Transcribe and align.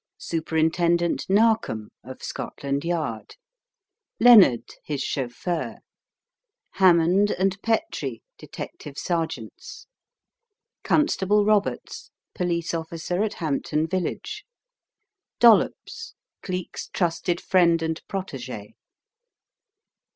Superintendent 0.17 1.27
Narkom, 1.29 1.91
of 2.03 2.23
Scotland 2.23 2.83
Yard. 2.83 3.35
Lennard, 4.19 4.63
his 4.83 5.03
chauffeur. 5.03 5.75
Hammond) 6.71 7.29
f 7.37 7.81
Detective 8.39 8.97
Sergeants. 8.97 9.85
Petrie) 9.85 9.87
Constable 10.97 11.45
Roberts, 11.45 12.09
Police 12.33 12.73
Officer 12.73 13.21
at 13.21 13.33
Hampton 13.35 13.85
Village. 13.85 14.43
Dollops, 15.39 16.15
Geek's 16.43 16.87
trusted 16.87 17.39
friend 17.39 17.83
and 17.83 18.01
protegS. 18.07 18.73